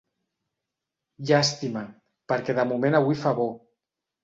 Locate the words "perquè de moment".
2.33-3.01